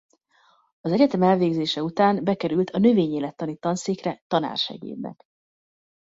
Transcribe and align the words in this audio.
Az 0.81 0.91
egyetem 0.91 1.21
elvégzése 1.21 1.83
után 1.83 2.23
bekerült 2.23 2.69
a 2.69 2.77
Növényélettani 2.79 3.57
Tanszékre 3.57 4.23
tanársegédnek. 4.27 5.25